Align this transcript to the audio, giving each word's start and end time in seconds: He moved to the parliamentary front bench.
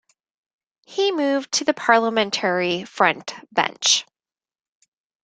He 0.87 1.11
moved 1.11 1.51
to 1.51 1.63
the 1.63 1.75
parliamentary 1.75 2.85
front 2.85 3.35
bench. 3.53 4.03